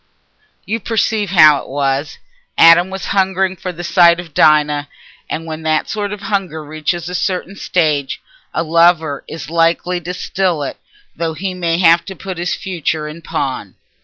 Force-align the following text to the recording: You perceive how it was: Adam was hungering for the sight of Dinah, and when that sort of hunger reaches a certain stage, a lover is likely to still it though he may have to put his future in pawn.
You 0.65 0.79
perceive 0.79 1.29
how 1.29 1.61
it 1.61 1.67
was: 1.69 2.17
Adam 2.57 2.89
was 2.89 3.05
hungering 3.13 3.55
for 3.55 3.71
the 3.71 3.83
sight 3.83 4.19
of 4.19 4.33
Dinah, 4.33 4.87
and 5.29 5.45
when 5.45 5.61
that 5.61 5.87
sort 5.89 6.11
of 6.11 6.21
hunger 6.21 6.65
reaches 6.65 7.07
a 7.07 7.13
certain 7.13 7.55
stage, 7.55 8.19
a 8.51 8.63
lover 8.63 9.23
is 9.27 9.51
likely 9.51 10.01
to 10.01 10.15
still 10.15 10.63
it 10.63 10.77
though 11.15 11.35
he 11.35 11.53
may 11.53 11.77
have 11.77 12.03
to 12.05 12.15
put 12.15 12.39
his 12.39 12.55
future 12.55 13.07
in 13.07 13.21
pawn. 13.21 13.75